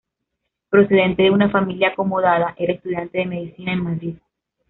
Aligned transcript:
Procedente 0.71 1.21
de 1.21 1.29
una 1.29 1.51
familia 1.51 1.89
acomodada, 1.89 2.55
era 2.57 2.73
estudiante 2.73 3.19
de 3.19 3.25
medicina 3.27 3.73
en 3.73 3.83
Madrid. 3.83 4.17